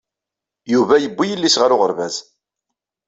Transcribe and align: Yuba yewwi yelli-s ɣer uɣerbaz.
Yuba 0.73 0.95
yewwi 1.01 1.25
yelli-s 1.27 1.55
ɣer 1.61 1.71
uɣerbaz. 1.75 2.15